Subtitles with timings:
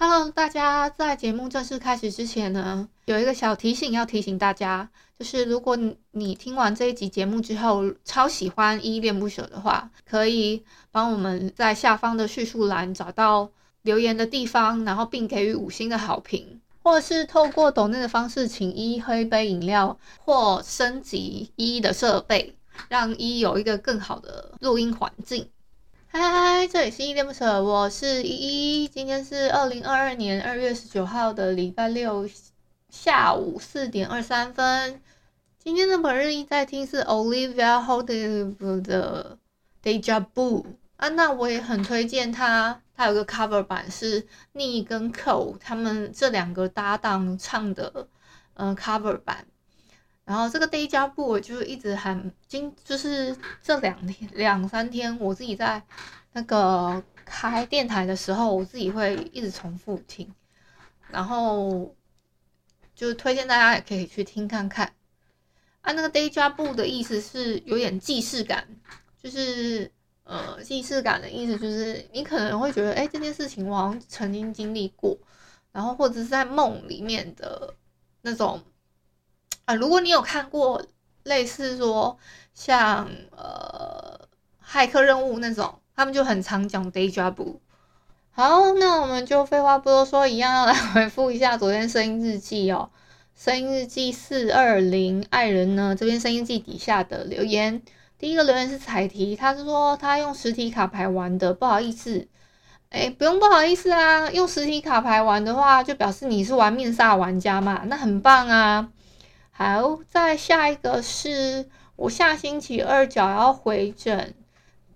[0.00, 4.88] Hello，大家在节目正式开始之前呢，有一个小提醒要提醒大家，
[5.18, 5.76] 就是如果
[6.12, 10.62] 你听完这一集节目之后超喜欢依恋不舍的话，可以
[10.92, 13.50] 帮我们在下方的叙述栏找到
[13.82, 22.54] 留言的地方，然后并给予五星的好评，或者是透过抖内的方式请依喝一杯饮料，或升级依的设备，
[22.88, 25.48] 让依依有一个更好的录音环境。
[26.10, 26.30] 嗨嗨
[26.60, 28.88] 嗨，这里是依依恋不舍，我是依依。
[28.88, 32.26] 今天是二零二二年二月十九号的礼拜六
[32.88, 35.02] 下午四点二三分。
[35.58, 39.38] 今天的本日一在听是 Olivia Rodrigo 的
[39.82, 40.64] Deja Vu
[40.96, 48.08] 啊，那我也很推荐他，他有个 cover 版是 Nick 跟 Cole 他们这两个搭档唱的，
[48.54, 49.46] 嗯、cover 版。
[50.28, 55.82] 然后这个 Deja Vu 我就一直很今就是这两天两三天，我自己在
[56.34, 60.30] 那个开电台的时候，我自己会一直重复听，
[61.08, 61.96] 然后
[62.94, 64.92] 就推荐大家也可以去听看看。
[65.80, 68.68] 啊，那个 Deja Vu 的意思是有点既视感，
[69.22, 69.90] 就是
[70.24, 75.16] 呃既视感的意思就是你可能会觉得，哎，这件事情我好像曾经经历过，
[75.72, 77.74] 然后或者是在梦里面的
[78.20, 78.62] 那种。
[79.68, 80.82] 啊，如果你有看过
[81.24, 82.16] 类似说
[82.54, 84.18] 像呃
[84.66, 87.58] 骇客任务那种，他们就很常讲 Day Job。
[88.30, 92.88] 好，那我们就废话不多说，一样要来 回复一下昨天声音日记哦。
[93.36, 97.82] 声音日记四二零爱人呢这边声音日记底下的留言，
[98.18, 102.26] 第一个留言是彩提，他是说他用实体卡牌玩的，不好意思，
[102.88, 108.88] 哎，不用不好意思啊，用实体卡牌玩的话，就表示你是玩面煞玩家嘛，那很棒啊。
[109.58, 114.32] 好，再下一个是我下星期二脚要回诊，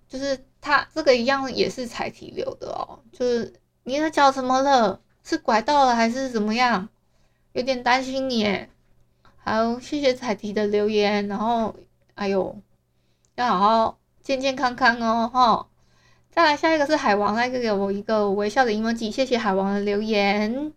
[0.07, 5.01] 就是他这个一样也是彩提留的哦，就是你的脚怎么了？
[5.21, 6.87] 是拐到了还是怎么样？
[7.51, 8.67] 有点担心你。
[9.35, 11.75] 好，谢谢彩提的留言，然后
[12.15, 12.55] 哎呦，
[13.35, 15.67] 要好好健健康康哦，哈。
[16.31, 20.71] 再来下一个是海王，来给我一个微笑的 emoji，谢谢海王的留言。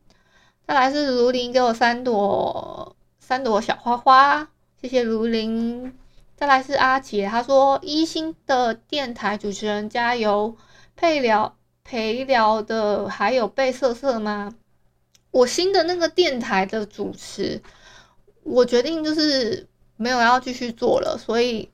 [0.66, 2.95] 再来是如林给我三朵。
[3.28, 4.48] 三朵小花花，
[4.81, 5.92] 谢谢卢林。
[6.37, 10.56] 再来是阿杰，他说一星的电台主持人加油。
[10.94, 14.54] 配聊陪聊的还有贝瑟瑟吗？
[15.32, 17.60] 我新的那个电台的主持，
[18.44, 19.66] 我决定就是
[19.97, 21.69] 没有要继续做了，所以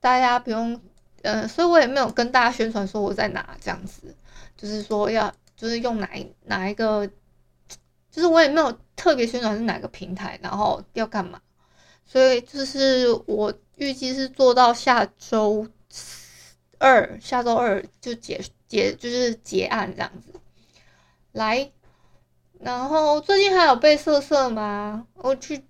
[0.00, 0.78] 大家不用，
[1.22, 4.14] 呃，所以我也没有跟大家宣传说我在哪这样子，
[4.54, 6.10] 就是说要就是用哪
[6.44, 7.08] 哪一个。
[8.10, 11.40] 就是我也没有特别宣传是哪个平台，然后要干嘛，
[12.04, 15.66] 所以就是我预计是做到下周
[16.78, 20.32] 二，下周二就结结就是结案这样子。
[21.32, 21.70] 来，
[22.58, 25.06] 然后最近还有被色色吗？
[25.14, 25.64] 我去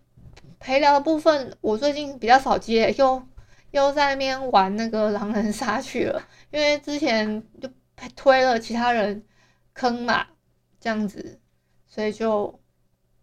[0.58, 3.22] 陪聊的部分，我最近比较少接，又
[3.72, 7.68] 又在那边玩那个狼人杀去了，因为之前就
[8.16, 9.22] 推了其他人
[9.74, 10.26] 坑嘛，
[10.80, 11.38] 这样子。
[11.90, 12.58] 所以就，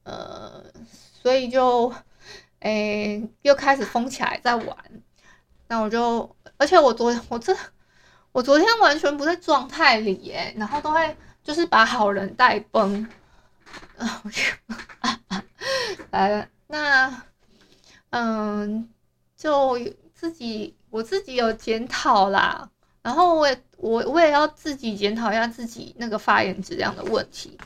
[0.03, 0.61] 呃，
[1.23, 1.91] 所以就，
[2.59, 4.77] 诶、又开始疯起来在玩。
[5.69, 7.55] 那我就，而且我昨，我这，
[8.33, 13.07] 我昨天完全不在状态里耶，然后都会就是把好人带崩。
[13.97, 14.53] 啊， 我去，
[16.11, 17.23] 来了，那，
[18.09, 18.89] 嗯，
[19.35, 19.79] 就
[20.13, 22.69] 自己我自己有检讨啦，
[23.01, 27.57] 然后我也我我也要自己检讨一下自己那个发言质量的问题。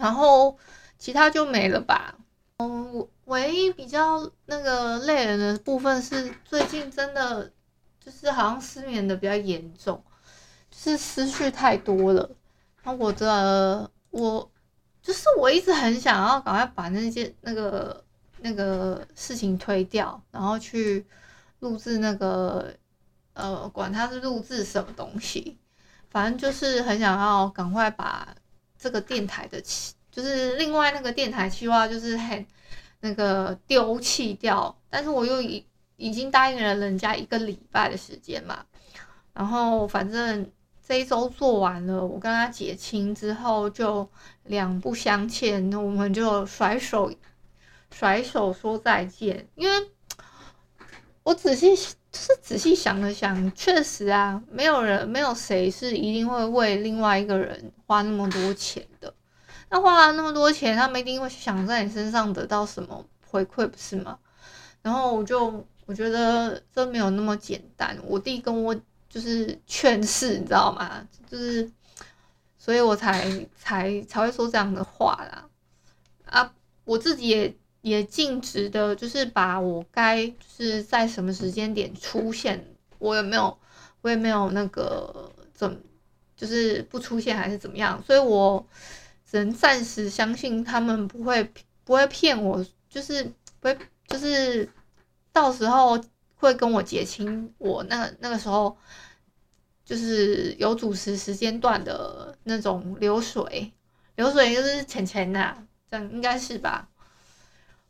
[0.00, 0.56] 然后
[0.98, 2.14] 其他就没了吧。
[2.56, 7.52] 嗯，我唯一比较那个累人的部分是最近真的
[8.02, 10.02] 就是好像失眠的比较严重，
[10.70, 12.30] 就是思绪太多了。
[12.82, 14.50] 然后我的我
[15.02, 18.02] 就是我一直很想要赶快把那些那个
[18.38, 21.04] 那个事情推掉，然后去
[21.58, 22.74] 录制那个
[23.34, 25.58] 呃，管它是录制什么东西，
[26.08, 28.34] 反正就是很想要赶快把。
[28.80, 32.46] 这个电台的气，就是另外那个电台计划，就是很
[33.00, 34.74] 那个丢弃掉。
[34.88, 35.64] 但是我又已
[35.96, 38.64] 已经答应了人家一个礼拜的时间嘛，
[39.34, 40.50] 然后反正
[40.82, 44.08] 这一周做完了，我跟他结清之后就
[44.44, 47.12] 两不相欠，那我们就甩手
[47.90, 49.46] 甩手说再见。
[49.56, 49.90] 因为
[51.22, 51.94] 我仔细是
[52.40, 59.12] 仔细想了想，确实啊，没有人没有谁是一定会为另外一个人花那么多钱的。
[59.68, 64.18] 那花了那么多钱，他们一定会想在你身上得到什么回馈，不是吗？
[64.82, 67.96] 然后我就我觉得这没有那么简单。
[68.04, 68.74] 我弟跟我
[69.08, 71.06] 就是劝世，你知道吗？
[71.30, 71.70] 就是，
[72.58, 75.46] 所以我才才才会说这样的话啦。
[76.24, 76.52] 啊，
[76.84, 83.56] 我自己也也尽职的，就是把我该是在什么时间点出现，我也没有
[84.02, 85.82] 我也没有那个怎
[86.36, 88.66] 就是不出现还是怎么样，所以我。
[89.30, 91.48] 只能暂时相信他们不会
[91.84, 93.22] 不会骗我，就是
[93.60, 93.78] 不会
[94.08, 94.68] 就是
[95.32, 95.96] 到时候
[96.34, 98.76] 会跟我结清我那那个时候
[99.84, 103.72] 就是有主持时间段的那种流水，
[104.16, 105.56] 流水就是钱钱呐，
[105.88, 106.88] 这样应该是吧？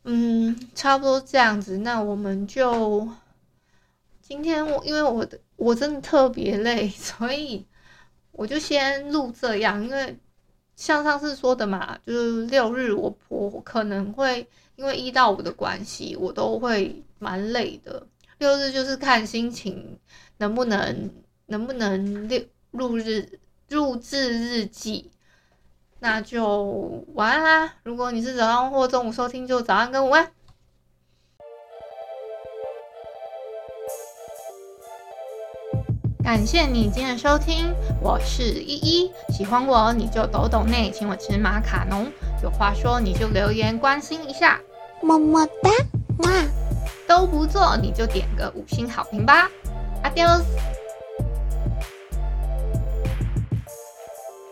[0.05, 1.79] 嗯，差不多这样子。
[1.79, 3.09] 那我们就
[4.21, 7.67] 今天我因为我的我真的特别累，所以
[8.33, 10.19] 我就先录这样，因为。
[10.77, 18.07] 像上次说的嘛，就是六日我我可能会因为一到五的关系，我都会蛮累的。
[18.39, 19.99] 六日就是看心情
[20.39, 21.11] 能不能
[21.45, 23.39] 能不能六录日
[23.69, 25.11] 录制日记，
[26.03, 27.75] 那就晚安啦。
[27.83, 30.33] 如果你是早上或中午收听，就早安跟午安。
[36.25, 39.13] 感谢你今天的收听，我是依依。
[39.29, 42.11] 喜欢我你就抖抖内，请我吃马卡龙。
[42.43, 44.59] 有话说你就留言关心一下，
[45.03, 45.71] 么么哒，
[46.21, 46.31] 哇！
[47.07, 49.51] 都不做你就点个五星好评吧
[50.03, 50.45] ，Adios。